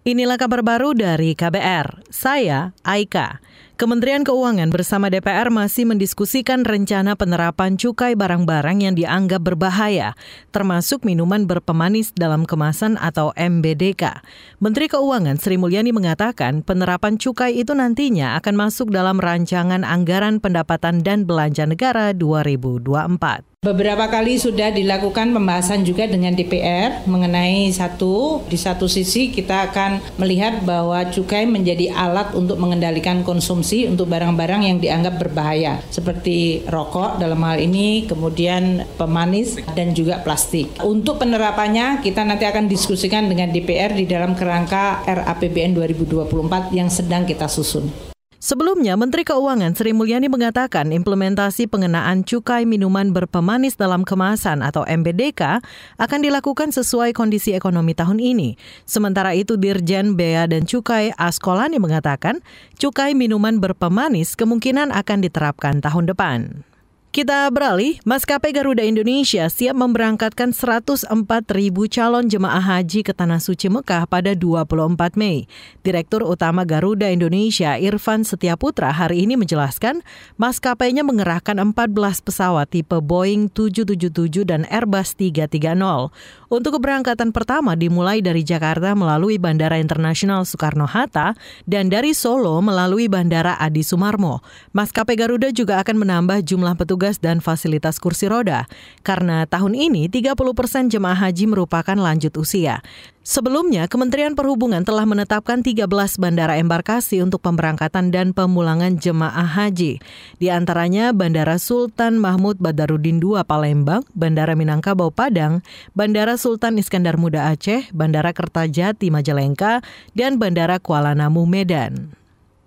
Inilah 0.00 0.40
kabar 0.40 0.64
baru 0.64 0.96
dari 0.96 1.36
KBR. 1.36 2.08
Saya 2.08 2.72
Aika. 2.88 3.44
Kementerian 3.76 4.24
Keuangan 4.24 4.72
bersama 4.72 5.12
DPR 5.12 5.52
masih 5.52 5.84
mendiskusikan 5.84 6.64
rencana 6.64 7.20
penerapan 7.20 7.76
cukai 7.76 8.16
barang-barang 8.16 8.80
yang 8.80 8.96
dianggap 8.96 9.44
berbahaya, 9.44 10.16
termasuk 10.56 11.04
minuman 11.04 11.44
berpemanis 11.44 12.16
dalam 12.16 12.48
kemasan 12.48 12.96
atau 12.96 13.36
MBDK. 13.36 14.24
Menteri 14.56 14.88
Keuangan 14.88 15.36
Sri 15.36 15.60
Mulyani 15.60 15.92
mengatakan 15.92 16.64
penerapan 16.64 17.20
cukai 17.20 17.60
itu 17.60 17.76
nantinya 17.76 18.40
akan 18.40 18.56
masuk 18.56 18.88
dalam 18.88 19.20
rancangan 19.20 19.84
anggaran 19.84 20.40
pendapatan 20.40 21.04
dan 21.04 21.28
belanja 21.28 21.68
negara 21.68 22.16
2024. 22.16 23.49
Beberapa 23.60 24.08
kali 24.08 24.40
sudah 24.40 24.72
dilakukan 24.72 25.36
pembahasan 25.36 25.84
juga 25.84 26.08
dengan 26.08 26.32
DPR 26.32 27.04
mengenai 27.04 27.68
satu, 27.68 28.40
di 28.48 28.56
satu 28.56 28.88
sisi 28.88 29.28
kita 29.28 29.68
akan 29.68 30.00
melihat 30.16 30.64
bahwa 30.64 31.04
cukai 31.12 31.44
menjadi 31.44 31.92
alat 31.92 32.32
untuk 32.32 32.56
mengendalikan 32.56 33.20
konsumsi 33.20 33.84
untuk 33.84 34.08
barang-barang 34.08 34.64
yang 34.64 34.80
dianggap 34.80 35.20
berbahaya 35.20 35.76
seperti 35.92 36.64
rokok 36.72 37.20
dalam 37.20 37.44
hal 37.44 37.60
ini, 37.60 38.08
kemudian 38.08 38.88
pemanis 38.96 39.60
dan 39.76 39.92
juga 39.92 40.24
plastik. 40.24 40.80
Untuk 40.80 41.20
penerapannya 41.20 42.00
kita 42.00 42.24
nanti 42.24 42.48
akan 42.48 42.64
diskusikan 42.64 43.28
dengan 43.28 43.52
DPR 43.52 43.92
di 43.92 44.08
dalam 44.08 44.32
kerangka 44.32 45.04
RAPBN 45.04 45.76
2024 45.76 46.72
yang 46.72 46.88
sedang 46.88 47.28
kita 47.28 47.44
susun. 47.44 48.08
Sebelumnya, 48.40 48.96
Menteri 48.96 49.20
Keuangan 49.20 49.76
Sri 49.76 49.92
Mulyani 49.92 50.32
mengatakan 50.32 50.96
implementasi 50.96 51.68
pengenaan 51.68 52.24
cukai 52.24 52.64
minuman 52.64 53.12
berpemanis 53.12 53.76
dalam 53.76 54.00
kemasan 54.00 54.64
atau 54.64 54.80
MBDK 54.88 55.60
akan 56.00 56.20
dilakukan 56.24 56.72
sesuai 56.72 57.12
kondisi 57.12 57.52
ekonomi 57.52 57.92
tahun 57.92 58.16
ini. 58.16 58.56
Sementara 58.88 59.36
itu, 59.36 59.60
Dirjen 59.60 60.16
Bea 60.16 60.48
dan 60.48 60.64
Cukai 60.64 61.12
Askolani 61.20 61.76
mengatakan 61.76 62.40
cukai 62.80 63.12
minuman 63.12 63.60
berpemanis 63.60 64.32
kemungkinan 64.40 64.88
akan 64.88 65.20
diterapkan 65.20 65.84
tahun 65.84 66.08
depan. 66.08 66.69
Kita 67.10 67.50
beralih, 67.50 67.98
Maskapai 68.06 68.54
Garuda 68.54 68.86
Indonesia 68.86 69.50
siap 69.50 69.74
memberangkatkan 69.74 70.54
104 70.54 71.10
ribu 71.58 71.90
calon 71.90 72.30
jemaah 72.30 72.62
haji 72.62 73.02
ke 73.02 73.10
Tanah 73.10 73.42
Suci 73.42 73.66
Mekah 73.66 74.06
pada 74.06 74.38
24 74.38 75.18
Mei. 75.18 75.50
Direktur 75.82 76.22
Utama 76.22 76.62
Garuda 76.62 77.10
Indonesia 77.10 77.74
Irfan 77.82 78.22
Setiaputra 78.22 78.94
hari 78.94 79.26
ini 79.26 79.34
menjelaskan 79.34 80.06
maskapainya 80.38 81.02
mengerahkan 81.02 81.58
14 81.74 81.90
pesawat 82.22 82.70
tipe 82.70 83.02
Boeing 83.02 83.50
777 83.50 84.46
dan 84.46 84.62
Airbus 84.70 85.18
330. 85.18 86.14
Untuk 86.46 86.78
keberangkatan 86.78 87.34
pertama 87.34 87.74
dimulai 87.74 88.22
dari 88.22 88.46
Jakarta 88.46 88.94
melalui 88.94 89.34
Bandara 89.34 89.82
Internasional 89.82 90.46
Soekarno-Hatta 90.46 91.34
dan 91.66 91.90
dari 91.90 92.14
Solo 92.14 92.62
melalui 92.62 93.10
Bandara 93.10 93.58
Adi 93.58 93.82
Sumarmo. 93.82 94.46
Maskapai 94.70 95.18
Garuda 95.18 95.50
juga 95.50 95.82
akan 95.82 96.06
menambah 96.06 96.46
jumlah 96.46 96.78
petugas 96.78 96.99
petugas 97.00 97.16
dan 97.16 97.40
fasilitas 97.40 97.96
kursi 97.96 98.28
roda. 98.28 98.68
Karena 99.00 99.48
tahun 99.48 99.72
ini 99.72 100.12
30 100.12 100.36
persen 100.52 100.92
jemaah 100.92 101.16
haji 101.16 101.48
merupakan 101.48 101.96
lanjut 101.96 102.36
usia. 102.36 102.84
Sebelumnya, 103.24 103.88
Kementerian 103.88 104.36
Perhubungan 104.36 104.84
telah 104.84 105.08
menetapkan 105.08 105.64
13 105.64 105.88
bandara 106.20 106.60
embarkasi 106.60 107.24
untuk 107.24 107.40
pemberangkatan 107.40 108.12
dan 108.12 108.36
pemulangan 108.36 109.00
jemaah 109.00 109.48
haji. 109.48 109.96
Di 110.36 110.48
antaranya 110.52 111.16
Bandara 111.16 111.56
Sultan 111.56 112.20
Mahmud 112.20 112.60
Badarudin 112.60 113.16
II 113.16 113.40
Palembang, 113.48 114.04
Bandara 114.12 114.52
Minangkabau 114.52 115.08
Padang, 115.08 115.64
Bandara 115.96 116.36
Sultan 116.36 116.76
Iskandar 116.76 117.16
Muda 117.16 117.48
Aceh, 117.48 117.88
Bandara 117.96 118.36
Kertajati 118.36 119.08
Majalengka, 119.08 119.80
dan 120.12 120.36
Bandara 120.36 120.76
Kuala 120.76 121.16
Namu 121.16 121.48
Medan. 121.48 122.19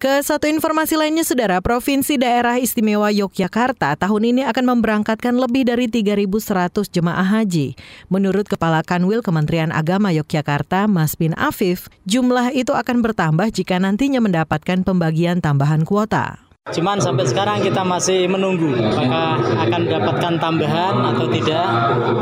Ke 0.04 0.20
satu 0.20 0.52
informasi 0.52 1.00
lainnya, 1.00 1.24
Saudara, 1.24 1.64
Provinsi 1.64 2.20
Daerah 2.20 2.60
Istimewa 2.60 3.08
Yogyakarta 3.08 3.96
tahun 3.96 4.36
ini 4.36 4.44
akan 4.44 4.76
memberangkatkan 4.76 5.32
lebih 5.32 5.64
dari 5.64 5.88
3.100 5.88 6.92
jemaah 6.92 7.24
haji. 7.24 7.80
Menurut 8.12 8.52
Kepala 8.52 8.84
Kanwil 8.84 9.24
Kementerian 9.24 9.72
Agama 9.72 10.12
Yogyakarta, 10.12 10.92
Mas 10.92 11.16
Bin 11.16 11.32
Afif, 11.40 11.88
jumlah 12.04 12.52
itu 12.52 12.76
akan 12.76 13.00
bertambah 13.00 13.48
jika 13.56 13.80
nantinya 13.80 14.20
mendapatkan 14.20 14.84
pembagian 14.84 15.40
tambahan 15.40 15.88
kuota. 15.88 16.36
Cuman 16.68 17.00
sampai 17.00 17.24
sekarang 17.24 17.64
kita 17.64 17.88
masih 17.88 18.28
menunggu 18.28 18.76
apakah 18.76 19.40
akan 19.40 19.80
mendapatkan 19.88 20.34
tambahan 20.36 20.96
atau 21.16 21.32
tidak. 21.32 21.68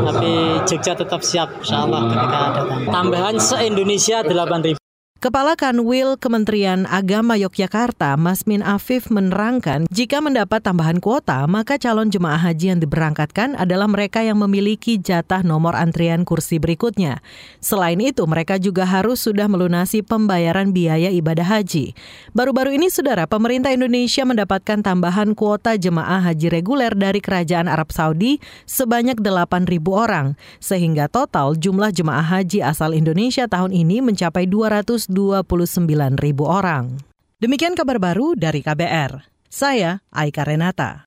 Tapi 0.05 0.31
Jogja 0.69 0.93
tetap 0.93 1.25
siap 1.25 1.49
insya 1.65 1.89
Allah 1.89 2.13
ketika 2.13 2.37
ada 2.45 2.61
tambahan 2.93 3.41
se-Indonesia 3.41 4.21
8.000. 4.21 4.80
Kepala 5.21 5.53
Kanwil 5.53 6.17
Kementerian 6.17 6.89
Agama 6.89 7.37
Yogyakarta, 7.37 8.17
Masmin 8.17 8.65
Afif 8.65 9.13
menerangkan, 9.13 9.85
jika 9.93 10.17
mendapat 10.17 10.65
tambahan 10.65 10.97
kuota, 10.97 11.45
maka 11.45 11.77
calon 11.77 12.09
jemaah 12.09 12.41
haji 12.41 12.73
yang 12.73 12.81
diberangkatkan 12.81 13.53
adalah 13.53 13.85
mereka 13.85 14.25
yang 14.25 14.41
memiliki 14.41 14.97
jatah 14.97 15.45
nomor 15.45 15.77
antrian 15.77 16.25
kursi 16.25 16.57
berikutnya. 16.57 17.21
Selain 17.61 18.01
itu, 18.01 18.25
mereka 18.25 18.57
juga 18.57 18.81
harus 18.81 19.21
sudah 19.21 19.45
melunasi 19.45 20.01
pembayaran 20.01 20.73
biaya 20.73 21.13
ibadah 21.13 21.45
haji. 21.45 21.93
Baru-baru 22.33 22.81
ini, 22.81 22.89
saudara, 22.89 23.29
pemerintah 23.29 23.69
Indonesia 23.69 24.25
mendapatkan 24.25 24.81
tambahan 24.81 25.37
kuota 25.37 25.77
jemaah 25.77 26.33
haji 26.33 26.49
reguler 26.49 26.97
dari 26.97 27.21
Kerajaan 27.21 27.69
Arab 27.69 27.93
Saudi 27.93 28.41
sebanyak 28.65 29.21
8.000 29.21 29.85
orang, 29.93 30.33
sehingga 30.57 31.05
total 31.05 31.53
jumlah 31.61 31.93
jemaah 31.93 32.25
haji 32.25 32.65
asal 32.65 32.97
Indonesia 32.97 33.45
tahun 33.45 33.69
ini 33.69 34.01
mencapai 34.01 34.49
200 34.49 35.10
29 35.11 36.15
ribu 36.17 36.47
orang. 36.47 36.95
Demikian 37.43 37.75
kabar 37.75 37.99
baru 37.99 38.33
dari 38.33 38.63
KBR. 38.63 39.27
Saya 39.51 39.99
Aika 40.11 40.47
Renata. 40.47 40.99